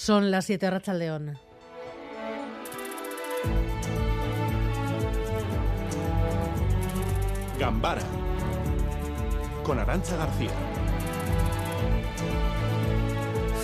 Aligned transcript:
Son 0.00 0.30
las 0.30 0.44
7 0.44 0.70
Racha 0.70 0.94
León. 0.94 1.36
Gambara 7.58 8.02
con 9.64 9.80
Arancha 9.80 10.16
García. 10.16 10.52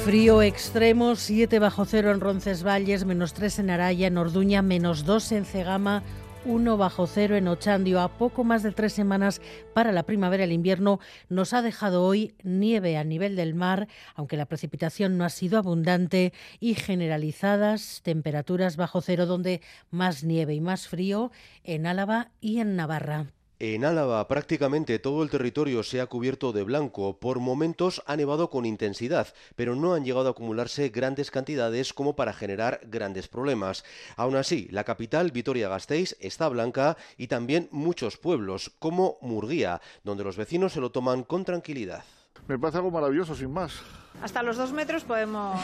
Frío 0.05 0.43
extremo, 0.43 1.15
7 1.15 1.61
bajo 1.61 1.85
cero 1.85 2.11
en 2.11 2.21
Roncesvalles, 2.21 3.05
menos 3.05 3.33
3 3.33 3.61
en 3.61 3.71
Araya, 3.71 4.09
en 4.09 4.19
Orduña, 4.19 4.61
menos 4.61 5.05
2 5.05 5.33
en 5.33 5.45
Cegama, 5.45 6.03
1 6.45 6.77
bajo 6.77 7.07
cero 7.07 7.37
en 7.37 7.49
Ochandio. 7.49 8.01
A 8.01 8.09
poco 8.09 8.45
más 8.45 8.63
de 8.63 8.73
tres 8.73 8.93
semanas 8.93 9.41
para 9.73 9.93
la 9.93 10.03
primavera, 10.03 10.45
el 10.45 10.53
invierno 10.53 11.01
nos 11.29 11.53
ha 11.53 11.63
dejado 11.63 12.05
hoy 12.05 12.35
nieve 12.43 12.97
a 12.97 13.05
nivel 13.05 13.37
del 13.37 13.55
mar, 13.55 13.89
aunque 14.15 14.37
la 14.37 14.47
precipitación 14.47 15.17
no 15.17 15.25
ha 15.25 15.31
sido 15.31 15.59
abundante 15.59 16.33
y 16.61 16.75
generalizadas 16.75 18.01
temperaturas 18.03 18.77
bajo 18.77 19.01
cero, 19.01 19.27
donde 19.27 19.63
más 19.91 20.25
nieve 20.25 20.55
y 20.55 20.61
más 20.61 20.89
frío 20.89 21.31
en 21.63 21.87
Álava 21.87 22.31
y 22.41 22.61
en 22.61 22.77
Navarra. 22.77 23.27
En 23.67 23.87
Álava 23.87 24.29
prácticamente 24.29 24.99
todo 24.99 25.23
el 25.23 25.31
territorio 25.31 25.83
se 25.83 26.03
ha 26.03 26.07
cubierto 26.07 26.53
de 26.53 26.65
blanco. 26.65 27.19
Por 27.19 27.41
momentos 27.41 28.03
ha 28.05 28.15
nevado 28.15 28.51
con 28.51 28.67
intensidad, 28.67 29.29
pero 29.57 29.75
no 29.75 29.95
han 29.95 30.05
llegado 30.05 30.29
a 30.29 30.33
acumularse 30.33 30.91
grandes 30.91 31.31
cantidades 31.31 31.95
como 31.95 32.15
para 32.15 32.35
generar 32.35 32.81
grandes 32.85 33.27
problemas. 33.27 33.83
Aún 34.17 34.37
así, 34.37 34.69
la 34.71 34.85
capital, 34.85 35.33
Vitoria-Gasteiz, 35.33 36.15
está 36.21 36.47
blanca 36.51 36.99
y 37.17 37.29
también 37.29 37.71
muchos 37.71 38.19
pueblos, 38.19 38.71
como 38.79 39.17
Murguía, 39.23 39.81
donde 40.03 40.25
los 40.25 40.37
vecinos 40.37 40.75
se 40.75 40.81
lo 40.81 40.93
toman 40.93 41.25
con 41.25 41.47
tranquilidad. 41.47 42.05
Me 42.47 42.59
parece 42.59 42.77
algo 42.77 42.91
maravilloso, 42.91 43.35
sin 43.35 43.51
más. 43.51 43.81
Hasta 44.21 44.43
los 44.43 44.59
dos 44.59 44.73
metros 44.73 45.05
podemos, 45.05 45.59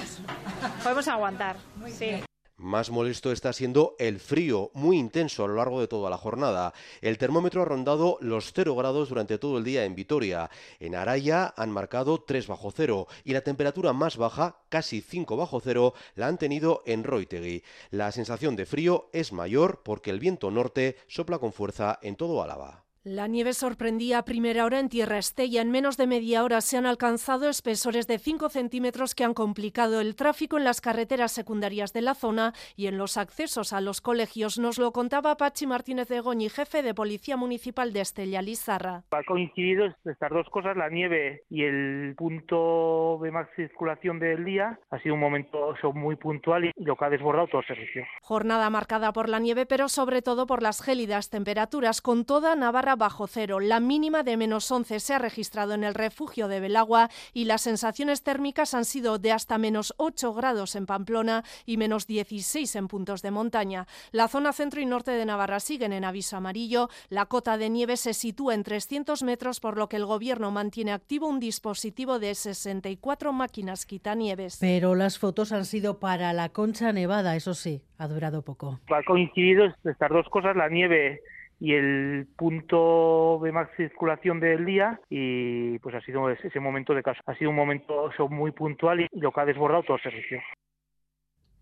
podemos 0.82 1.06
aguantar. 1.06 1.58
Sí. 1.88 2.22
Más 2.60 2.90
molesto 2.90 3.32
está 3.32 3.54
siendo 3.54 3.96
el 3.98 4.20
frío, 4.20 4.70
muy 4.74 4.98
intenso 4.98 5.42
a 5.42 5.48
lo 5.48 5.54
largo 5.54 5.80
de 5.80 5.88
toda 5.88 6.10
la 6.10 6.18
jornada. 6.18 6.74
El 7.00 7.16
termómetro 7.16 7.62
ha 7.62 7.64
rondado 7.64 8.18
los 8.20 8.52
0 8.52 8.76
grados 8.76 9.08
durante 9.08 9.38
todo 9.38 9.56
el 9.56 9.64
día 9.64 9.86
en 9.86 9.94
Vitoria. 9.94 10.50
En 10.78 10.94
Araya 10.94 11.54
han 11.56 11.70
marcado 11.70 12.20
3 12.20 12.48
bajo 12.48 12.70
cero 12.70 13.06
y 13.24 13.32
la 13.32 13.40
temperatura 13.40 13.94
más 13.94 14.18
baja, 14.18 14.58
casi 14.68 15.00
5 15.00 15.38
bajo 15.38 15.58
cero, 15.60 15.94
la 16.16 16.26
han 16.26 16.36
tenido 16.36 16.82
en 16.84 17.02
Roitegui. 17.02 17.62
La 17.92 18.12
sensación 18.12 18.56
de 18.56 18.66
frío 18.66 19.08
es 19.14 19.32
mayor 19.32 19.80
porque 19.82 20.10
el 20.10 20.20
viento 20.20 20.50
norte 20.50 20.98
sopla 21.08 21.38
con 21.38 21.54
fuerza 21.54 21.98
en 22.02 22.16
todo 22.16 22.42
Álava. 22.42 22.89
La 23.02 23.28
nieve 23.28 23.54
sorprendía 23.54 24.18
a 24.18 24.24
primera 24.26 24.66
hora 24.66 24.78
en 24.78 24.90
Tierra 24.90 25.16
Estella. 25.16 25.62
En 25.62 25.70
menos 25.70 25.96
de 25.96 26.06
media 26.06 26.44
hora 26.44 26.60
se 26.60 26.76
han 26.76 26.84
alcanzado 26.84 27.48
espesores 27.48 28.06
de 28.06 28.18
5 28.18 28.50
centímetros 28.50 29.14
que 29.14 29.24
han 29.24 29.32
complicado 29.32 30.02
el 30.02 30.14
tráfico 30.14 30.58
en 30.58 30.64
las 30.64 30.82
carreteras 30.82 31.32
secundarias 31.32 31.94
de 31.94 32.02
la 32.02 32.14
zona 32.14 32.52
y 32.76 32.88
en 32.88 32.98
los 32.98 33.16
accesos 33.16 33.72
a 33.72 33.80
los 33.80 34.02
colegios. 34.02 34.58
Nos 34.58 34.78
lo 34.78 34.92
contaba 34.92 35.38
Pachi 35.38 35.66
Martínez 35.66 36.08
de 36.08 36.20
Goñi, 36.20 36.50
jefe 36.50 36.82
de 36.82 36.92
Policía 36.92 37.38
Municipal 37.38 37.94
de 37.94 38.02
Estella 38.02 38.42
Lizarra. 38.42 39.04
Ha 39.12 39.24
coincidido 39.24 39.86
estas 40.04 40.30
dos 40.30 40.46
cosas, 40.50 40.76
la 40.76 40.90
nieve 40.90 41.44
y 41.48 41.64
el 41.64 42.14
punto 42.18 43.18
de 43.22 43.30
más 43.30 43.48
circulación 43.56 44.18
del 44.18 44.44
día. 44.44 44.78
Ha 44.90 44.98
sido 44.98 45.14
un 45.14 45.20
momento 45.20 45.74
muy 45.94 46.16
puntual 46.16 46.66
y 46.66 46.72
lo 46.76 46.96
que 46.96 47.04
ha 47.06 47.08
desbordado 47.08 47.46
todo 47.46 47.62
el 47.62 47.66
servicio. 47.66 48.04
Jornada 48.20 48.68
marcada 48.68 49.14
por 49.14 49.30
la 49.30 49.38
nieve, 49.38 49.64
pero 49.64 49.88
sobre 49.88 50.20
todo 50.20 50.46
por 50.46 50.62
las 50.62 50.82
gélidas 50.82 51.30
temperaturas, 51.30 52.02
con 52.02 52.26
toda 52.26 52.54
Navarra 52.56 52.89
bajo 52.96 53.26
cero. 53.26 53.60
La 53.60 53.80
mínima 53.80 54.22
de 54.22 54.36
menos 54.36 54.70
11 54.70 55.00
se 55.00 55.14
ha 55.14 55.18
registrado 55.18 55.74
en 55.74 55.84
el 55.84 55.94
refugio 55.94 56.48
de 56.48 56.60
Belagua 56.60 57.10
y 57.32 57.44
las 57.44 57.62
sensaciones 57.62 58.22
térmicas 58.22 58.74
han 58.74 58.84
sido 58.84 59.18
de 59.18 59.32
hasta 59.32 59.58
menos 59.58 59.94
8 59.96 60.34
grados 60.34 60.76
en 60.76 60.86
Pamplona 60.86 61.44
y 61.66 61.76
menos 61.76 62.06
16 62.06 62.76
en 62.76 62.88
puntos 62.88 63.22
de 63.22 63.30
montaña. 63.30 63.86
La 64.12 64.28
zona 64.28 64.52
centro 64.52 64.80
y 64.80 64.86
norte 64.86 65.10
de 65.12 65.24
Navarra 65.24 65.60
siguen 65.60 65.92
en 65.92 66.04
aviso 66.04 66.36
amarillo. 66.36 66.88
La 67.08 67.26
cota 67.26 67.56
de 67.58 67.70
nieve 67.70 67.96
se 67.96 68.14
sitúa 68.14 68.54
en 68.54 68.62
300 68.62 69.22
metros, 69.22 69.60
por 69.60 69.76
lo 69.76 69.88
que 69.88 69.96
el 69.96 70.06
gobierno 70.06 70.50
mantiene 70.50 70.92
activo 70.92 71.28
un 71.28 71.40
dispositivo 71.40 72.18
de 72.18 72.34
64 72.34 73.32
máquinas 73.32 73.86
quitanieves. 73.86 74.58
Pero 74.60 74.94
las 74.94 75.18
fotos 75.18 75.52
han 75.52 75.64
sido 75.64 75.98
para 75.98 76.32
la 76.32 76.48
concha 76.48 76.92
nevada, 76.92 77.36
eso 77.36 77.54
sí, 77.54 77.82
ha 77.98 78.08
durado 78.08 78.42
poco. 78.42 78.80
Ha 78.90 79.02
coincidido 79.04 79.66
estas 79.84 80.10
dos 80.10 80.28
cosas, 80.28 80.56
la 80.56 80.68
nieve 80.68 81.20
y 81.60 81.74
el 81.74 82.26
punto 82.36 83.38
de 83.42 83.52
más 83.52 83.68
circulación 83.76 84.40
del 84.40 84.64
día 84.64 84.98
y 85.10 85.78
pues 85.80 85.94
ha 85.94 86.00
sido 86.00 86.30
ese 86.30 86.58
momento 86.58 86.94
de 86.94 87.02
caso. 87.02 87.20
Ha 87.26 87.34
sido 87.36 87.50
un 87.50 87.56
momento 87.56 88.10
muy 88.30 88.50
puntual 88.50 89.00
y 89.02 89.08
lo 89.12 89.30
que 89.30 89.40
ha 89.40 89.44
desbordado 89.44 89.82
todo 89.82 89.96
el 89.98 90.02
servicio. 90.02 90.40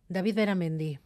David 0.08 0.36
Beramendi. 0.36 0.98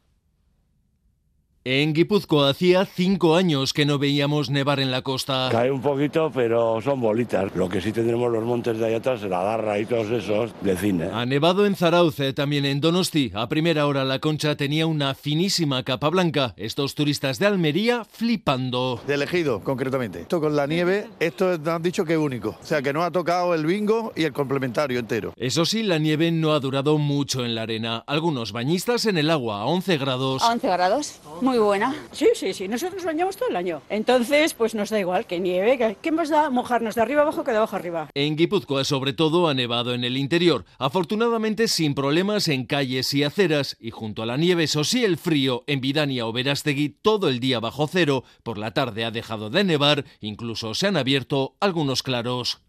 En 1.64 1.92
Guipúzcoa 1.92 2.50
hacía 2.50 2.84
cinco 2.84 3.36
años 3.36 3.72
que 3.72 3.86
no 3.86 3.96
veíamos 3.96 4.50
nevar 4.50 4.80
en 4.80 4.90
la 4.90 5.02
costa. 5.02 5.48
Cae 5.52 5.70
un 5.70 5.80
poquito, 5.80 6.28
pero 6.34 6.80
son 6.80 7.00
bolitas. 7.00 7.54
Lo 7.54 7.68
que 7.68 7.80
sí 7.80 7.92
tendremos 7.92 8.32
los 8.32 8.42
montes 8.42 8.78
de 8.78 8.86
allá 8.86 8.96
atrás, 8.96 9.22
la 9.22 9.44
Darra 9.44 9.78
y 9.78 9.86
todos 9.86 10.10
esos, 10.10 10.50
de 10.60 10.76
cine. 10.76 11.10
Ha 11.12 11.24
nevado 11.24 11.64
en 11.64 11.76
Zarauce, 11.76 12.32
también 12.32 12.64
en 12.64 12.80
Donosti. 12.80 13.30
A 13.32 13.48
primera 13.48 13.86
hora 13.86 14.04
la 14.04 14.18
concha 14.18 14.56
tenía 14.56 14.88
una 14.88 15.14
finísima 15.14 15.84
capa 15.84 16.08
blanca. 16.08 16.52
Estos 16.56 16.96
turistas 16.96 17.38
de 17.38 17.46
Almería 17.46 18.04
flipando. 18.04 19.00
De 19.06 19.14
elegido, 19.14 19.60
concretamente. 19.60 20.22
Esto 20.22 20.40
con 20.40 20.56
la 20.56 20.66
nieve, 20.66 21.06
esto 21.20 21.56
han 21.64 21.82
dicho 21.82 22.04
que 22.04 22.14
es 22.14 22.18
único. 22.18 22.56
O 22.60 22.66
sea, 22.66 22.82
que 22.82 22.92
no 22.92 23.04
ha 23.04 23.12
tocado 23.12 23.54
el 23.54 23.66
bingo 23.66 24.12
y 24.16 24.24
el 24.24 24.32
complementario 24.32 24.98
entero. 24.98 25.32
Eso 25.36 25.64
sí, 25.64 25.84
la 25.84 25.98
nieve 25.98 26.32
no 26.32 26.54
ha 26.54 26.58
durado 26.58 26.98
mucho 26.98 27.44
en 27.44 27.54
la 27.54 27.62
arena. 27.62 28.02
Algunos 28.08 28.50
bañistas 28.50 29.06
en 29.06 29.16
el 29.16 29.30
agua 29.30 29.60
a 29.60 29.66
11 29.66 29.96
grados. 29.98 30.42
A 30.42 30.50
11 30.50 30.66
grados 30.66 31.20
muy 31.51 31.51
buena. 31.58 31.94
Sí, 32.12 32.28
sí, 32.34 32.54
sí, 32.54 32.68
nosotros 32.68 33.04
bañamos 33.04 33.36
todo 33.36 33.48
el 33.48 33.56
año. 33.56 33.82
Entonces, 33.88 34.54
pues 34.54 34.74
nos 34.74 34.90
da 34.90 34.98
igual 34.98 35.26
que 35.26 35.40
nieve, 35.40 35.96
¿qué 36.00 36.12
más 36.12 36.30
da 36.30 36.50
mojarnos 36.50 36.94
de 36.94 37.02
arriba 37.02 37.22
abajo 37.22 37.44
que 37.44 37.50
de 37.50 37.58
abajo 37.58 37.76
arriba? 37.76 38.08
En 38.14 38.36
Guipúzcoa, 38.36 38.84
sobre 38.84 39.12
todo, 39.12 39.48
ha 39.48 39.54
nevado 39.54 39.94
en 39.94 40.04
el 40.04 40.16
interior. 40.16 40.64
Afortunadamente, 40.78 41.68
sin 41.68 41.94
problemas 41.94 42.48
en 42.48 42.66
calles 42.66 43.12
y 43.14 43.24
aceras. 43.24 43.76
Y 43.80 43.90
junto 43.90 44.22
a 44.22 44.26
la 44.26 44.36
nieve, 44.36 44.64
eso 44.64 44.84
sí, 44.84 45.04
el 45.04 45.18
frío. 45.18 45.64
En 45.66 45.80
Vidania 45.80 46.26
o 46.26 46.32
Verástegui, 46.32 46.96
todo 47.02 47.28
el 47.28 47.40
día 47.40 47.60
bajo 47.60 47.86
cero. 47.86 48.24
Por 48.42 48.58
la 48.58 48.72
tarde 48.72 49.04
ha 49.04 49.10
dejado 49.10 49.50
de 49.50 49.64
nevar. 49.64 50.04
Incluso 50.20 50.74
se 50.74 50.86
han 50.86 50.96
abierto 50.96 51.56
algunos 51.60 52.02
claros. 52.02 52.61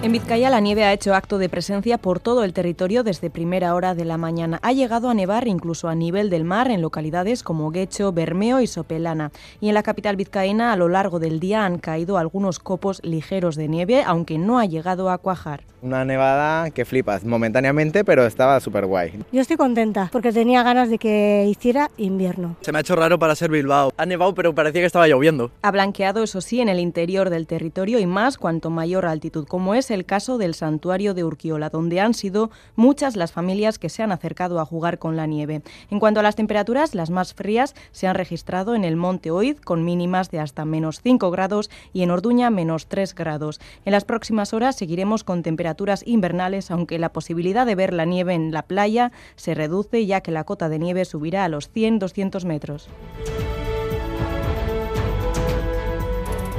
En 0.00 0.12
Vizcaya 0.12 0.48
la 0.48 0.60
nieve 0.60 0.84
ha 0.84 0.92
hecho 0.92 1.12
acto 1.12 1.38
de 1.38 1.48
presencia 1.48 1.98
por 1.98 2.20
todo 2.20 2.44
el 2.44 2.52
territorio 2.52 3.02
desde 3.02 3.30
primera 3.30 3.74
hora 3.74 3.96
de 3.96 4.04
la 4.04 4.16
mañana. 4.16 4.60
Ha 4.62 4.72
llegado 4.72 5.10
a 5.10 5.14
nevar 5.14 5.48
incluso 5.48 5.88
a 5.88 5.96
nivel 5.96 6.30
del 6.30 6.44
mar 6.44 6.70
en 6.70 6.82
localidades 6.82 7.42
como 7.42 7.72
Guecho, 7.72 8.12
Bermeo 8.12 8.60
y 8.60 8.68
Sopelana. 8.68 9.32
Y 9.60 9.66
en 9.68 9.74
la 9.74 9.82
capital 9.82 10.14
vizcaína 10.14 10.72
a 10.72 10.76
lo 10.76 10.88
largo 10.88 11.18
del 11.18 11.40
día 11.40 11.64
han 11.64 11.78
caído 11.78 12.16
algunos 12.16 12.60
copos 12.60 13.00
ligeros 13.02 13.56
de 13.56 13.66
nieve, 13.66 14.04
aunque 14.06 14.38
no 14.38 14.60
ha 14.60 14.66
llegado 14.66 15.10
a 15.10 15.18
cuajar. 15.18 15.64
Una 15.80 16.04
nevada 16.04 16.70
que 16.70 16.84
flipas 16.84 17.24
momentáneamente, 17.24 18.04
pero 18.04 18.26
estaba 18.26 18.58
súper 18.60 18.86
guay. 18.86 19.12
Yo 19.32 19.40
estoy 19.40 19.56
contenta 19.56 20.08
porque 20.12 20.32
tenía 20.32 20.62
ganas 20.62 20.90
de 20.90 20.98
que 20.98 21.46
hiciera 21.48 21.90
invierno. 21.96 22.56
Se 22.62 22.72
me 22.72 22.78
ha 22.78 22.80
hecho 22.80 22.96
raro 22.96 23.18
para 23.18 23.34
ser 23.34 23.50
Bilbao. 23.50 23.92
Ha 23.96 24.06
nevado, 24.06 24.34
pero 24.34 24.54
parecía 24.54 24.80
que 24.80 24.86
estaba 24.86 25.06
lloviendo. 25.06 25.50
Ha 25.62 25.70
blanqueado, 25.70 26.22
eso 26.22 26.40
sí, 26.40 26.60
en 26.60 26.68
el 26.68 26.78
interior 26.80 27.30
del 27.30 27.46
territorio 27.46 27.98
y 27.98 28.06
más 28.06 28.38
cuanto 28.38 28.70
mayor 28.70 29.06
altitud, 29.06 29.46
como 29.46 29.74
es 29.74 29.92
el 29.92 29.97
caso 30.04 30.38
del 30.38 30.54
santuario 30.54 31.14
de 31.14 31.24
Urquiola, 31.24 31.70
donde 31.70 32.00
han 32.00 32.14
sido 32.14 32.50
muchas 32.76 33.16
las 33.16 33.32
familias 33.32 33.78
que 33.78 33.88
se 33.88 34.02
han 34.02 34.12
acercado 34.12 34.60
a 34.60 34.64
jugar 34.64 34.98
con 34.98 35.16
la 35.16 35.26
nieve. 35.26 35.62
En 35.90 36.00
cuanto 36.00 36.20
a 36.20 36.22
las 36.22 36.36
temperaturas, 36.36 36.94
las 36.94 37.10
más 37.10 37.34
frías 37.34 37.74
se 37.92 38.06
han 38.06 38.14
registrado 38.14 38.74
en 38.74 38.84
el 38.84 38.96
Monte 38.96 39.30
Oid, 39.30 39.58
con 39.58 39.84
mínimas 39.84 40.30
de 40.30 40.40
hasta 40.40 40.64
menos 40.64 41.00
5 41.02 41.30
grados, 41.30 41.70
y 41.92 42.02
en 42.02 42.10
Orduña 42.10 42.50
menos 42.50 42.86
3 42.86 43.14
grados. 43.14 43.60
En 43.84 43.92
las 43.92 44.04
próximas 44.04 44.52
horas 44.52 44.76
seguiremos 44.76 45.24
con 45.24 45.42
temperaturas 45.42 46.02
invernales, 46.06 46.70
aunque 46.70 46.98
la 46.98 47.12
posibilidad 47.12 47.66
de 47.66 47.74
ver 47.74 47.92
la 47.92 48.04
nieve 48.04 48.34
en 48.34 48.52
la 48.52 48.62
playa 48.62 49.12
se 49.36 49.54
reduce 49.54 50.06
ya 50.06 50.20
que 50.20 50.30
la 50.30 50.44
cota 50.44 50.68
de 50.68 50.78
nieve 50.78 51.04
subirá 51.04 51.44
a 51.44 51.48
los 51.48 51.72
100-200 51.72 52.44
metros. 52.44 52.88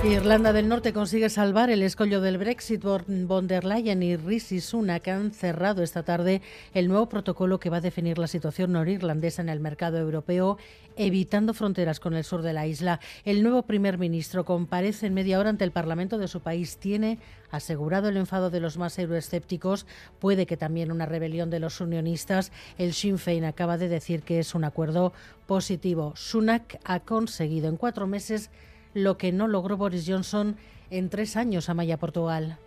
Irlanda 0.05 0.53
del 0.53 0.69
Norte 0.69 0.93
consigue 0.93 1.29
salvar 1.29 1.69
el 1.69 1.83
escollo 1.83 2.21
del 2.21 2.37
Brexit. 2.37 2.83
Von 2.83 3.47
der 3.47 3.65
Leyen 3.65 4.01
y 4.01 4.15
Rishi 4.15 4.61
Sunak 4.61 5.07
han 5.09 5.31
cerrado 5.31 5.83
esta 5.83 6.03
tarde 6.03 6.41
el 6.73 6.87
nuevo 6.87 7.09
protocolo 7.09 7.59
que 7.59 7.69
va 7.69 7.77
a 7.77 7.81
definir 7.81 8.17
la 8.17 8.27
situación 8.27 8.71
norirlandesa 8.71 9.41
en 9.41 9.49
el 9.49 9.59
mercado 9.59 9.97
europeo, 9.97 10.57
evitando 10.95 11.53
fronteras 11.53 11.99
con 11.99 12.13
el 12.13 12.23
sur 12.23 12.41
de 12.41 12.53
la 12.53 12.65
isla. 12.65 13.01
El 13.25 13.43
nuevo 13.43 13.63
primer 13.63 13.97
ministro 13.97 14.45
comparece 14.45 15.05
en 15.07 15.13
media 15.13 15.37
hora 15.37 15.49
ante 15.49 15.65
el 15.65 15.71
Parlamento 15.71 16.17
de 16.17 16.29
su 16.29 16.39
país. 16.39 16.77
Tiene 16.77 17.19
asegurado 17.51 18.07
el 18.07 18.17
enfado 18.17 18.49
de 18.49 18.61
los 18.61 18.77
más 18.77 18.97
euroescépticos. 18.99 19.85
Puede 20.19 20.45
que 20.45 20.57
también 20.57 20.91
una 20.91 21.05
rebelión 21.07 21.49
de 21.49 21.59
los 21.59 21.81
unionistas. 21.81 22.51
El 22.77 22.93
Sinn 22.93 23.19
Féin 23.19 23.43
acaba 23.43 23.77
de 23.77 23.89
decir 23.89 24.23
que 24.23 24.39
es 24.39 24.55
un 24.55 24.63
acuerdo 24.63 25.11
positivo. 25.45 26.13
Sunak 26.15 26.79
ha 26.85 27.01
conseguido 27.01 27.67
en 27.67 27.75
cuatro 27.77 28.07
meses 28.07 28.49
lo 28.93 29.17
que 29.17 29.31
no 29.31 29.47
logró 29.47 29.77
Boris 29.77 30.05
Johnson 30.07 30.57
en 30.89 31.09
tres 31.09 31.37
años 31.37 31.69
a 31.69 31.73
Maya 31.73 31.97
Portugal. 31.97 32.57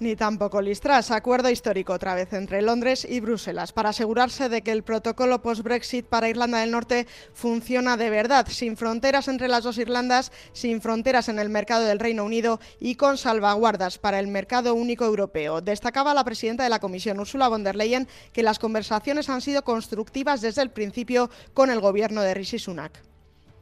ni 0.00 0.16
tampoco 0.16 0.60
Listras. 0.60 1.10
Acuerdo 1.10 1.50
histórico 1.50 1.92
otra 1.92 2.14
vez 2.14 2.32
entre 2.32 2.62
Londres 2.62 3.06
y 3.08 3.20
Bruselas 3.20 3.72
para 3.72 3.90
asegurarse 3.90 4.48
de 4.48 4.62
que 4.62 4.72
el 4.72 4.82
protocolo 4.82 5.40
post-Brexit 5.40 6.06
para 6.06 6.28
Irlanda 6.28 6.58
del 6.58 6.70
Norte 6.70 7.06
funciona 7.32 7.96
de 7.96 8.10
verdad, 8.10 8.46
sin 8.48 8.76
fronteras 8.76 9.28
entre 9.28 9.48
las 9.48 9.64
dos 9.64 9.78
Irlandas, 9.78 10.32
sin 10.52 10.80
fronteras 10.80 11.28
en 11.28 11.38
el 11.38 11.48
mercado 11.48 11.84
del 11.84 12.00
Reino 12.00 12.24
Unido 12.24 12.60
y 12.80 12.96
con 12.96 13.16
salvaguardas 13.16 13.98
para 13.98 14.18
el 14.18 14.26
mercado 14.26 14.74
único 14.74 15.04
europeo. 15.04 15.60
Destacaba 15.60 16.14
la 16.14 16.24
presidenta 16.24 16.64
de 16.64 16.70
la 16.70 16.80
Comisión, 16.80 17.20
Ursula 17.20 17.48
von 17.48 17.64
der 17.64 17.76
Leyen, 17.76 18.08
que 18.32 18.42
las 18.42 18.58
conversaciones 18.58 19.28
han 19.28 19.40
sido 19.40 19.62
constructivas 19.62 20.40
desde 20.40 20.62
el 20.62 20.70
principio 20.70 21.30
con 21.52 21.70
el 21.70 21.80
gobierno 21.80 22.22
de 22.22 22.34
Rishi 22.34 22.58
Sunak. 22.58 23.00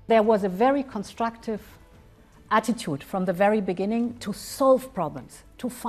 There 0.09 0.21
was 0.21 0.45
a 0.45 0.49
very 0.49 0.83
constructive 0.83 1.61
attitude 2.53 3.03
from 3.03 3.25
the 3.25 3.33
very 3.33 3.61
beginning 3.61 4.15
to 4.19 4.33
solve 4.33 4.93
problems. 4.95 5.43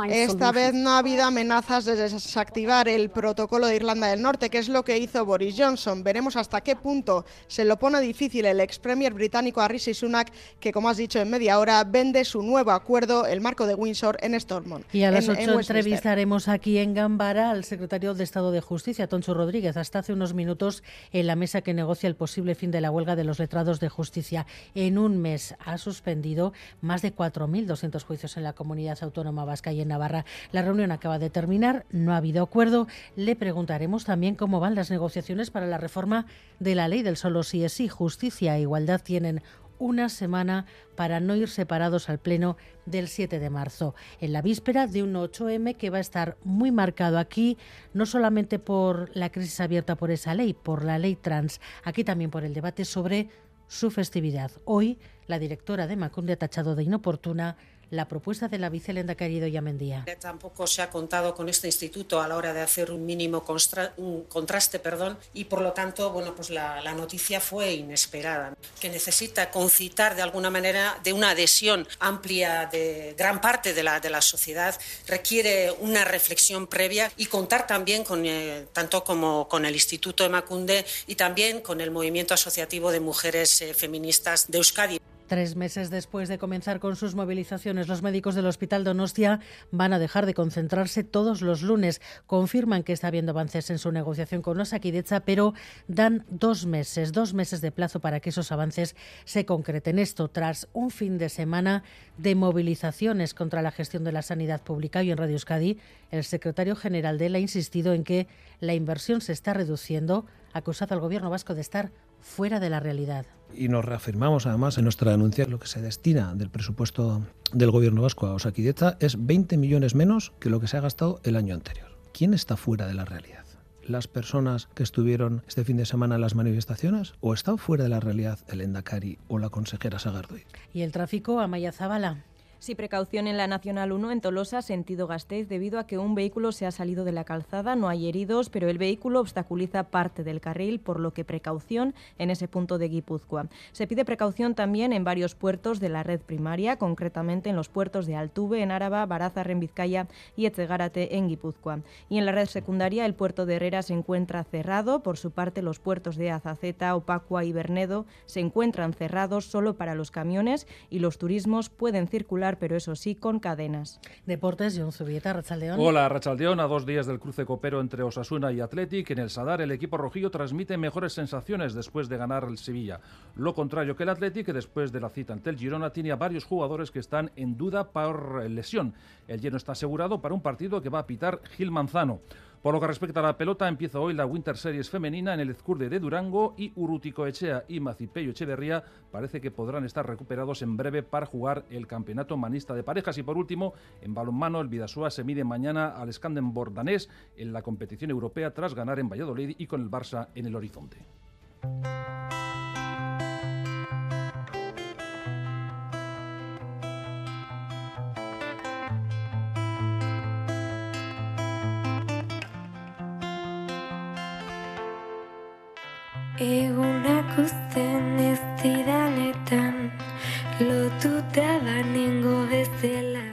Esta 0.09 0.51
vez 0.51 0.73
no 0.73 0.91
ha 0.91 0.99
habido 0.99 1.23
amenazas 1.23 1.85
de 1.85 1.95
desactivar 1.95 2.87
el 2.87 3.09
protocolo 3.09 3.67
de 3.67 3.75
Irlanda 3.75 4.07
del 4.07 4.21
Norte, 4.21 4.49
que 4.49 4.59
es 4.59 4.69
lo 4.69 4.83
que 4.83 4.97
hizo 4.97 5.25
Boris 5.25 5.55
Johnson. 5.57 6.03
Veremos 6.03 6.35
hasta 6.35 6.61
qué 6.61 6.75
punto 6.75 7.25
se 7.47 7.65
lo 7.65 7.77
pone 7.79 7.99
difícil 8.01 8.45
el 8.45 8.59
ex 8.59 8.79
premier 8.79 9.13
británico 9.13 9.65
Rishi 9.67 9.93
Sunak, 9.93 10.31
que 10.59 10.71
como 10.71 10.89
has 10.89 10.97
dicho 10.97 11.19
en 11.19 11.29
media 11.29 11.59
hora, 11.59 11.83
vende 11.83 12.25
su 12.25 12.41
nuevo 12.41 12.71
acuerdo, 12.71 13.25
el 13.25 13.41
marco 13.41 13.65
de 13.65 13.75
Windsor, 13.75 14.17
en 14.21 14.39
Stormont. 14.39 14.85
Y 14.93 15.03
a 15.03 15.11
las 15.11 15.27
8 15.27 15.59
entrevistaremos 15.59 16.47
aquí 16.47 16.77
en 16.77 16.93
Gambara 16.93 17.51
al 17.51 17.63
secretario 17.63 18.13
de 18.13 18.23
Estado 18.23 18.51
de 18.51 18.61
Justicia, 18.61 19.07
Toncho 19.07 19.33
Rodríguez, 19.33 19.77
hasta 19.77 19.99
hace 19.99 20.13
unos 20.13 20.33
minutos 20.33 20.83
en 21.11 21.27
la 21.27 21.35
mesa 21.35 21.61
que 21.61 21.73
negocia 21.73 22.07
el 22.07 22.15
posible 22.15 22.55
fin 22.55 22.71
de 22.71 22.81
la 22.81 22.91
huelga 22.91 23.15
de 23.15 23.23
los 23.23 23.39
letrados 23.39 23.79
de 23.79 23.89
justicia. 23.89 24.45
En 24.75 24.97
un 24.97 25.17
mes 25.17 25.55
ha 25.65 25.77
suspendido 25.77 26.53
más 26.81 27.01
de 27.01 27.15
4.200 27.15 28.03
juicios 28.03 28.37
en 28.37 28.43
la 28.43 28.53
comunidad 28.53 28.97
autónoma 29.01 29.45
vasca 29.45 29.62
en 29.71 29.87
Navarra. 29.87 30.25
La 30.51 30.61
reunión 30.61 30.91
acaba 30.91 31.19
de 31.19 31.29
terminar, 31.29 31.85
no 31.91 32.13
ha 32.13 32.17
habido 32.17 32.43
acuerdo. 32.43 32.87
Le 33.15 33.35
preguntaremos 33.35 34.05
también 34.05 34.35
cómo 34.35 34.59
van 34.59 34.75
las 34.75 34.91
negociaciones 34.91 35.51
para 35.51 35.67
la 35.67 35.77
reforma 35.77 36.25
de 36.59 36.75
la 36.75 36.87
ley 36.87 37.03
del 37.03 37.17
solo 37.17 37.43
si 37.43 37.63
es 37.63 37.73
sí. 37.73 37.87
Justicia 37.87 38.57
e 38.57 38.61
igualdad 38.61 39.01
tienen 39.01 39.41
una 39.79 40.09
semana 40.09 40.65
para 40.95 41.19
no 41.19 41.35
ir 41.35 41.49
separados 41.49 42.09
al 42.09 42.19
Pleno 42.19 42.57
del 42.85 43.07
7 43.07 43.39
de 43.39 43.49
marzo, 43.49 43.95
en 44.21 44.31
la 44.33 44.41
víspera 44.41 44.87
de 44.87 45.03
un 45.03 45.13
8M 45.13 45.75
que 45.75 45.89
va 45.89 45.97
a 45.97 46.01
estar 46.01 46.37
muy 46.43 46.71
marcado 46.71 47.17
aquí, 47.17 47.57
no 47.93 48.05
solamente 48.05 48.59
por 48.59 49.09
la 49.15 49.31
crisis 49.31 49.59
abierta 49.59 49.95
por 49.95 50.11
esa 50.11 50.35
ley, 50.35 50.53
por 50.53 50.85
la 50.85 50.99
ley 50.99 51.15
trans, 51.15 51.59
aquí 51.83 52.03
también 52.03 52.31
por 52.31 52.43
el 52.43 52.53
debate 52.53 52.85
sobre 52.85 53.29
su 53.67 53.91
festividad. 53.91 54.51
Hoy, 54.65 54.99
la 55.27 55.39
directora 55.39 55.87
de 55.87 55.95
Macunde 55.95 56.33
ha 56.33 56.37
tachado 56.37 56.75
de 56.75 56.83
inoportuna 56.83 57.57
la 57.93 58.07
propuesta 58.07 58.47
de 58.47 58.57
la 58.57 58.69
vicelenda 58.69 59.13
Querido 59.13 59.47
Yamendía. 59.47 60.03
Tampoco 60.19 60.65
se 60.65 60.81
ha 60.81 60.89
contado 60.89 61.35
con 61.35 61.47
este 61.47 61.67
instituto 61.67 62.21
a 62.21 62.27
la 62.27 62.35
hora 62.35 62.51
de 62.51 62.61
hacer 62.61 62.91
un 62.91 63.05
mínimo 63.05 63.43
contraste 63.43 64.79
perdón, 64.79 65.17
y 65.33 65.45
por 65.45 65.61
lo 65.61 65.73
tanto 65.73 66.09
bueno, 66.09 66.33
pues 66.35 66.49
la, 66.49 66.81
la, 66.81 66.93
noticia 66.93 67.39
fue 67.39 67.73
inesperada, 67.73 68.55
que 68.79 68.89
necesita 68.89 69.51
concitar 69.51 70.15
de 70.15 70.23
alguna 70.23 70.49
manera 70.49 70.99
de 71.03 71.13
una 71.13 71.31
adhesión 71.31 71.87
amplia 71.99 72.65
de 72.65 73.13
gran 73.17 73.41
parte 73.41 73.73
de 73.73 73.83
la, 73.83 73.99
de 73.99 74.09
la 74.09 74.21
sociedad, 74.21 74.75
requiere 75.07 75.71
una 75.71 76.03
reflexión 76.03 76.65
previa 76.65 77.11
y 77.17 77.27
contar 77.27 77.67
también 77.67 78.03
con, 78.03 78.25
eh, 78.25 78.65
tanto 78.73 79.03
como 79.03 79.47
con 79.47 79.65
el 79.65 79.75
Instituto 79.75 80.23
de 80.23 80.29
Macunde 80.29 80.85
y 81.05 81.15
también 81.15 81.61
con 81.61 81.79
el 81.79 81.91
Movimiento 81.91 82.33
Asociativo 82.33 82.91
de 82.91 82.99
Mujeres 82.99 83.61
eh, 83.61 83.73
Feministas 83.75 84.49
de 84.49 84.57
Euskadi. 84.57 84.99
Tres 85.33 85.55
meses 85.55 85.89
después 85.89 86.29
de 86.29 86.37
comenzar 86.37 86.79
con 86.79 86.95
sus 86.95 87.15
movilizaciones, 87.15 87.87
los 87.87 88.03
médicos 88.03 88.35
del 88.35 88.45
Hospital 88.45 88.83
Donostia 88.83 89.39
van 89.71 89.91
a 89.91 89.97
dejar 89.97 90.27
de 90.27 90.35
concentrarse 90.35 91.03
todos 91.03 91.41
los 91.41 91.63
lunes. 91.63 92.01
Confirman 92.27 92.83
que 92.83 92.93
está 92.93 93.07
habiendo 93.07 93.31
avances 93.31 93.71
en 93.71 93.79
su 93.79 93.91
negociación 93.91 94.43
con 94.43 94.59
Osakidecha, 94.59 95.21
pero 95.21 95.55
dan 95.87 96.23
dos 96.29 96.67
meses, 96.67 97.13
dos 97.13 97.33
meses 97.33 97.61
de 97.61 97.71
plazo 97.71 97.99
para 97.99 98.19
que 98.19 98.29
esos 98.29 98.51
avances 98.51 98.95
se 99.25 99.43
concreten. 99.43 99.97
Esto 99.97 100.27
tras 100.27 100.67
un 100.71 100.91
fin 100.91 101.17
de 101.17 101.29
semana 101.29 101.81
de 102.19 102.35
movilizaciones 102.35 103.33
contra 103.33 103.63
la 103.63 103.71
gestión 103.71 104.03
de 104.03 104.11
la 104.11 104.21
sanidad 104.21 104.61
pública 104.61 105.01
y 105.01 105.09
en 105.09 105.17
Radio 105.17 105.33
Euskadi, 105.33 105.79
el 106.11 106.23
secretario 106.25 106.75
general 106.75 107.17
de 107.17 107.25
él 107.25 107.33
ha 107.33 107.39
insistido 107.39 107.93
en 107.93 108.03
que 108.03 108.27
la 108.59 108.75
inversión 108.75 109.19
se 109.19 109.33
está 109.33 109.55
reduciendo, 109.55 110.27
acusado 110.53 110.93
al 110.93 111.01
gobierno 111.01 111.31
vasco 111.31 111.55
de 111.55 111.61
estar 111.61 111.89
fuera 112.21 112.59
de 112.59 112.69
la 112.69 112.79
realidad. 112.79 113.25
Y 113.55 113.67
nos 113.67 113.85
reafirmamos 113.85 114.45
además 114.45 114.77
en 114.77 114.85
nuestra 114.85 115.11
denuncia 115.11 115.45
lo 115.45 115.59
que 115.59 115.67
se 115.67 115.81
destina 115.81 116.33
del 116.35 116.49
presupuesto 116.49 117.21
del 117.51 117.71
gobierno 117.71 118.01
vasco 118.01 118.27
a 118.27 118.33
Osakidecha 118.33 118.97
es 118.99 119.25
20 119.25 119.57
millones 119.57 119.95
menos 119.95 120.33
que 120.39 120.49
lo 120.49 120.59
que 120.59 120.67
se 120.67 120.77
ha 120.77 120.81
gastado 120.81 121.19
el 121.23 121.35
año 121.35 121.53
anterior. 121.53 121.97
¿Quién 122.13 122.33
está 122.33 122.57
fuera 122.57 122.87
de 122.87 122.93
la 122.93 123.05
realidad? 123.05 123.45
¿Las 123.85 124.07
personas 124.07 124.69
que 124.73 124.83
estuvieron 124.83 125.43
este 125.47 125.65
fin 125.65 125.77
de 125.77 125.85
semana 125.85 126.15
en 126.15 126.21
las 126.21 126.35
manifestaciones 126.35 127.13
o 127.19 127.33
están 127.33 127.57
fuera 127.57 127.83
de 127.83 127.89
la 127.89 127.99
realidad 127.99 128.39
el 128.47 128.61
Endacari 128.61 129.19
o 129.27 129.39
la 129.39 129.49
consejera 129.49 129.99
Sagardoy? 129.99 130.43
¿Y 130.73 130.81
el 130.81 130.91
tráfico 130.91 131.39
a 131.39 131.47
Mayazabala? 131.47 132.23
Sí, 132.63 132.75
precaución 132.75 133.27
en 133.27 133.35
la 133.35 133.45
Nacional 133.45 133.91
1 133.91 134.09
en 134.13 134.21
Tolosa, 134.21 134.61
sentido 134.61 135.05
Gasteiz, 135.05 135.49
debido 135.49 135.79
a 135.79 135.85
que 135.85 135.97
un 135.97 136.15
vehículo 136.15 136.53
se 136.53 136.65
ha 136.65 136.71
salido 136.71 137.03
de 137.03 137.11
la 137.11 137.25
calzada. 137.25 137.75
No 137.75 137.89
hay 137.89 138.07
heridos, 138.07 138.49
pero 138.49 138.69
el 138.69 138.77
vehículo 138.77 139.19
obstaculiza 139.19 139.83
parte 139.83 140.23
del 140.23 140.39
carril, 140.39 140.79
por 140.79 141.01
lo 141.01 141.11
que 141.11 141.25
precaución 141.25 141.93
en 142.17 142.29
ese 142.29 142.47
punto 142.47 142.77
de 142.77 142.87
Guipúzcoa. 142.87 143.47
Se 143.73 143.85
pide 143.85 144.05
precaución 144.05 144.55
también 144.55 144.93
en 144.93 145.03
varios 145.03 145.35
puertos 145.35 145.81
de 145.81 145.89
la 145.89 146.03
red 146.03 146.21
primaria, 146.21 146.77
concretamente 146.77 147.49
en 147.49 147.57
los 147.57 147.67
puertos 147.67 148.05
de 148.05 148.15
Altuve, 148.15 148.61
en 148.61 148.71
Áraba, 148.71 149.05
Barazar, 149.05 149.51
en 149.51 149.59
Vizcaya 149.59 150.07
y 150.37 150.45
Etzegarate, 150.45 151.17
en 151.17 151.27
Guipúzcoa. 151.27 151.81
Y 152.07 152.17
en 152.17 152.25
la 152.25 152.31
red 152.31 152.47
secundaria, 152.47 153.05
el 153.05 153.13
puerto 153.13 153.45
de 153.45 153.55
Herrera 153.55 153.81
se 153.81 153.91
encuentra 153.91 154.41
cerrado. 154.45 155.03
Por 155.03 155.17
su 155.17 155.31
parte, 155.31 155.61
los 155.61 155.79
puertos 155.79 156.15
de 156.15 156.31
Azaceta, 156.31 156.95
Opacua 156.95 157.43
y 157.43 157.51
Bernedo 157.51 158.05
se 158.25 158.39
encuentran 158.39 158.93
cerrados 158.93 159.47
solo 159.47 159.73
para 159.73 159.95
los 159.95 160.11
camiones 160.11 160.65
y 160.89 160.99
los 160.99 161.17
turismos 161.17 161.67
pueden 161.67 162.07
circular 162.07 162.52
pero 162.57 162.75
eso 162.75 162.95
sí, 162.95 163.15
con 163.15 163.39
cadenas. 163.39 163.99
Deportes, 164.25 164.77
John 164.77 164.91
Zubieta, 164.91 165.33
Rachaldeón. 165.33 165.79
Hola, 165.79 166.09
Rachaldeón. 166.09 166.59
A 166.59 166.67
dos 166.67 166.85
días 166.85 167.05
del 167.05 167.19
cruce 167.19 167.45
copero 167.45 167.81
entre 167.81 168.03
Osasuna 168.03 168.51
y 168.51 168.59
Athletic, 168.59 169.09
en 169.11 169.19
el 169.19 169.29
Sadar 169.29 169.61
el 169.61 169.71
equipo 169.71 169.97
rojillo 169.97 170.31
transmite 170.31 170.77
mejores 170.77 171.13
sensaciones 171.13 171.73
después 171.73 172.09
de 172.09 172.17
ganar 172.17 172.45
el 172.45 172.57
Sevilla. 172.57 172.99
Lo 173.35 173.53
contrario 173.53 173.95
que 173.95 174.03
el 174.03 174.09
Athletic, 174.09 174.45
que 174.45 174.53
después 174.53 174.91
de 174.91 174.99
la 174.99 175.09
cita 175.09 175.33
ante 175.33 175.49
el 175.49 175.57
Girona 175.57 175.91
tiene 175.91 176.11
a 176.11 176.15
varios 176.15 176.45
jugadores 176.45 176.91
que 176.91 176.99
están 176.99 177.31
en 177.35 177.57
duda 177.57 177.89
por 177.89 178.49
lesión. 178.49 178.93
El 179.27 179.41
lleno 179.41 179.57
está 179.57 179.73
asegurado 179.73 180.21
para 180.21 180.33
un 180.33 180.41
partido 180.41 180.81
que 180.81 180.89
va 180.89 180.99
a 180.99 181.07
pitar 181.07 181.41
Gil 181.55 181.71
Manzano. 181.71 182.19
Por 182.63 182.73
lo 182.73 182.79
que 182.79 182.87
respecta 182.87 183.19
a 183.19 183.23
la 183.23 183.35
pelota, 183.35 183.67
empieza 183.67 183.99
hoy 183.99 184.13
la 184.13 184.25
Winter 184.25 184.55
Series 184.55 184.89
femenina 184.89 185.33
en 185.33 185.41
el 185.41 185.49
Ezcurde 185.49 185.89
de 185.89 185.99
Durango 185.99 186.53
y 186.57 186.71
Urrutico 186.77 187.27
Echea 187.27 187.65
y 187.67 187.81
Macipeyo 187.81 188.31
Echeverría 188.31 188.81
parece 189.11 189.41
que 189.41 189.51
podrán 189.51 189.83
estar 189.83 190.07
recuperados 190.07 190.61
en 190.61 190.77
breve 190.77 191.03
para 191.03 191.25
jugar 191.25 191.65
el 191.69 191.87
campeonato 191.87 192.37
manista 192.37 192.73
de 192.73 192.81
parejas. 192.81 193.17
Y 193.17 193.23
por 193.23 193.37
último, 193.37 193.73
en 194.01 194.13
balonmano, 194.13 194.61
el 194.61 194.69
Vidasúa 194.69 195.11
se 195.11 195.25
mide 195.25 195.43
mañana 195.43 195.89
al 195.89 196.13
Scandenborg 196.13 196.73
danés 196.73 197.09
en 197.35 197.51
la 197.51 197.63
competición 197.63 198.11
europea 198.11 198.53
tras 198.53 198.73
ganar 198.73 198.97
en 198.97 199.09
Valladolid 199.09 199.55
y 199.57 199.67
con 199.67 199.81
el 199.81 199.91
Barça 199.91 200.29
en 200.33 200.45
el 200.45 200.55
horizonte. 200.55 201.05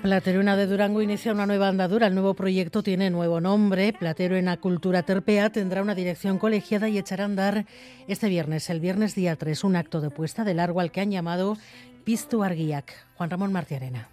Plateruena 0.03 0.57
de 0.57 0.67
Durango 0.67 1.03
inicia 1.03 1.33
una 1.33 1.45
nueva 1.45 1.69
andadura. 1.69 2.07
El 2.07 2.15
nuevo 2.15 2.35
proyecto 2.35 2.85
tiene 2.85 3.11
nuevo 3.11 3.41
nombre. 3.41 3.93
Plateruena 3.93 4.59
Cultura 4.59 5.03
Terpea 5.03 5.51
tendrá 5.51 5.83
una 5.83 5.97
dirección 5.97 6.39
colegiada 6.39 6.89
y 6.89 6.99
echará 6.99 7.25
a 7.25 7.27
andar 7.27 7.67
este 8.07 8.29
viernes, 8.29 8.71
el 8.71 8.79
viernes 8.79 9.17
día 9.17 9.35
3, 9.35 9.65
un 9.65 9.75
acto 9.75 10.01
de 10.01 10.11
puesta 10.11 10.45
de 10.45 10.55
largo 10.55 10.79
al 10.79 10.93
que 10.93 11.01
han 11.01 11.11
llamado 11.11 11.57
Pistu 12.05 12.45
Arguiac. 12.45 12.95
Juan 13.17 13.31
Ramón 13.31 13.53
Martiarena. 13.53 14.09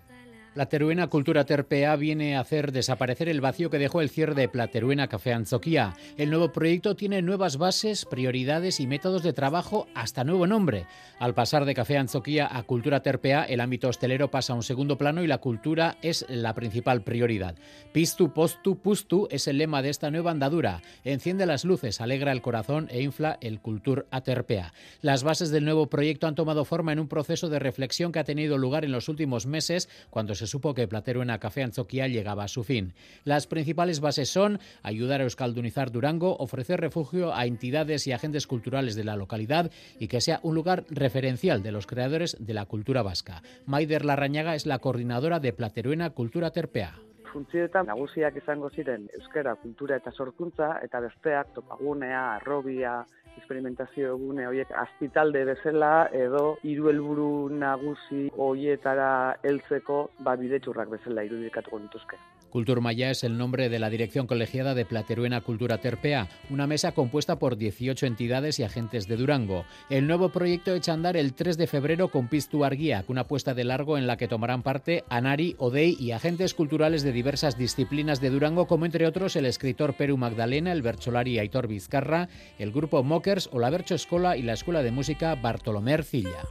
Plateruena 0.58 1.06
Cultura 1.06 1.46
Terpea 1.46 1.96
viene 1.98 2.36
a 2.36 2.40
hacer 2.40 2.72
desaparecer 2.72 3.30
el 3.30 3.42
vacío 3.42 3.70
que 3.70 3.78
dejó 3.78 4.02
el 4.02 4.10
cierre 4.10 4.34
de 4.34 4.50
Plateruena 4.50 5.08
Café 5.08 5.32
Anzoquía. 5.32 5.94
El 6.18 6.32
nuevo 6.32 6.52
proyecto 6.52 6.96
tiene 6.96 7.22
nuevas 7.22 7.58
bases, 7.58 8.06
prioridades 8.06 8.80
y 8.80 8.88
métodos 8.88 9.22
de 9.22 9.34
trabajo 9.34 9.86
hasta 9.94 10.24
nuevo 10.24 10.48
nombre. 10.48 10.88
Al 11.20 11.36
pasar 11.36 11.66
de 11.66 11.76
Café 11.76 12.00
Anzoquía 12.00 12.50
a 12.52 12.64
Cultura 12.64 13.04
Terpea, 13.04 13.44
el 13.44 13.60
ámbito 13.60 13.88
hostelero 13.88 14.32
pasa 14.32 14.54
a 14.54 14.56
un 14.56 14.64
segundo 14.64 14.98
plano 14.98 15.22
y 15.22 15.28
la 15.28 15.38
cultura 15.38 16.00
es 16.02 16.26
la 16.28 16.56
principal 16.56 17.04
prioridad. 17.04 17.54
Pistu, 17.92 18.34
postu, 18.34 18.80
pustu 18.80 19.28
es 19.30 19.48
el 19.48 19.60
lema 19.60 19.84
de 19.84 19.90
esta 19.90 20.10
nueva 20.10 20.32
andadura. 20.32 20.82
Enciende 21.04 21.46
las 21.46 21.66
luces, 21.66 22.02
alegra 22.02 22.32
el 22.32 22.42
corazón 22.42 22.88
e 22.90 23.04
infla 23.04 23.38
el 23.42 23.60
Cultur 23.60 24.08
Terpea. 24.24 24.74
Las 25.02 25.22
bases 25.22 25.52
del 25.52 25.66
nuevo 25.66 25.86
proyecto 25.86 26.26
han 26.26 26.34
tomado 26.34 26.66
forma 26.66 26.94
en 26.94 27.00
un 27.00 27.08
proceso 27.08 27.48
de 27.48 27.60
reflexión 27.60 28.12
que 28.12 28.18
ha 28.18 28.24
tenido 28.24 28.58
lugar 28.58 28.86
en 28.86 28.92
los 28.92 29.08
últimos 29.08 29.46
meses 29.46 29.88
cuando 30.10 30.34
se 30.34 30.47
supo 30.48 30.74
que 30.74 30.88
Plateruena 30.88 31.40
Café 31.40 31.64
Anzoquia 31.64 32.08
llegaba 32.08 32.46
a 32.46 32.48
su 32.48 32.64
fin. 32.64 32.94
Las 33.24 33.48
principales 33.48 34.00
bases 34.00 34.30
son 34.30 34.60
ayudar 34.84 35.22
a 35.22 35.26
euskaldunizar 35.26 35.92
Durango, 35.92 36.38
ofrecer 36.38 36.80
refugio 36.80 37.34
a 37.34 37.46
entidades 37.46 38.08
y 38.08 38.12
agentes 38.12 38.48
culturales 38.48 38.96
de 38.96 39.04
la 39.04 39.16
localidad 39.16 39.72
y 40.00 40.08
que 40.08 40.22
sea 40.22 40.40
un 40.44 40.56
lugar 40.56 40.86
referencial 40.90 41.64
de 41.64 41.72
los 41.72 41.88
creadores 41.88 42.38
de 42.40 42.54
la 42.54 42.66
cultura 42.66 43.04
vasca. 43.04 43.44
Maider 43.66 44.06
Larrañaga 44.06 44.56
es 44.56 44.66
la 44.66 44.80
coordinadora 44.80 45.40
de 45.40 45.54
Plateruena 45.54 46.10
Cultura 46.12 46.52
Terpea. 46.52 47.07
Funtzioetan 47.34 47.88
nagusiak 47.92 48.38
izango 48.42 48.70
ziren 48.70 49.08
euskara 49.20 49.56
kultura 49.62 50.00
eta 50.02 50.12
sorkuntza 50.12 50.72
eta 50.84 51.02
besteak 51.06 51.54
topagunea, 51.56 52.24
arrobia, 52.38 52.98
experimentazio 53.38 54.16
egune 54.16 54.48
horiek 54.50 54.72
azpitalde 54.84 55.44
bezala 55.52 55.92
edo 56.24 56.44
hiru 56.70 56.90
helburu 56.92 57.30
nagusi 57.66 58.24
hoietara 58.48 59.12
heltzeko 59.44 60.00
ba 60.28 60.36
bidetxurrak 60.42 60.90
bezala 60.98 61.28
irudikatuko 61.30 61.86
nituzke. 61.86 62.20
Culturmaya 62.50 63.12
es 63.12 63.24
el 63.24 63.38
nombre 63.38 63.70
de 63.70 63.80
la 63.80 63.90
dirección 63.90 64.28
colegiada 64.28 64.74
de 64.74 64.86
Plateruena 64.86 65.42
Cultura 65.42 65.80
Terpea, 65.80 66.30
una 66.50 66.68
mesa 66.68 66.94
compuesta 66.94 67.40
por 67.40 67.58
18 67.58 68.06
entidades 68.06 68.60
y 68.60 68.64
agentes 68.64 69.08
de 69.08 69.18
Durango. 69.18 69.66
El 69.90 70.08
nuevo 70.08 70.30
proyecto 70.30 70.74
echa 70.74 70.94
andar 70.94 71.18
el 71.18 71.34
3 71.34 71.58
de 71.58 71.68
febrero 71.68 72.10
con 72.10 72.28
Pistu 72.28 72.64
Arguiak, 72.64 73.10
una 73.10 73.28
puesta 73.28 73.54
de 73.54 73.64
largo 73.64 73.98
en 73.98 74.08
la 74.08 74.18
que 74.18 74.28
tomarán 74.28 74.64
parte 74.64 75.04
Anari, 75.10 75.56
Odei 75.58 75.96
y 76.00 76.12
agentes 76.12 76.54
culturales 76.54 77.04
de 77.04 77.12
diversas 77.12 77.58
disciplinas 77.58 78.22
de 78.22 78.30
Durango, 78.30 78.68
como 78.68 78.86
entre 78.86 79.08
otros 79.08 79.36
el 79.36 79.46
escritor 79.46 79.96
Peru 79.96 80.18
Magdalena, 80.18 80.72
el 80.72 80.82
Bercholari 80.82 81.40
Aitor 81.40 81.68
Vizcarra, 81.68 82.30
el 82.60 82.72
grupo 82.72 83.04
Mockers 83.04 83.50
o 83.52 83.60
la 83.60 83.70
Bercho 83.70 83.96
Escola 83.96 84.38
y 84.38 84.42
la 84.42 84.54
Escuela 84.54 84.84
de 84.84 84.92
Música 84.92 85.36
Bartolomé 85.36 85.94
Ercilla. 85.94 86.44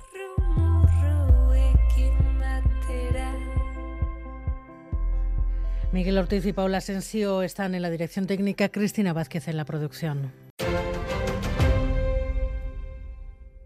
Miguel 5.97 6.19
Ortiz 6.19 6.45
y 6.45 6.53
Paula 6.53 6.77
Asensio 6.77 7.41
están 7.41 7.75
en 7.75 7.81
la 7.81 7.89
dirección 7.89 8.27
técnica, 8.27 8.69
Cristina 8.69 9.15
Vázquez 9.15 9.49
en 9.49 9.57
la 9.57 9.65
producción. 9.65 10.46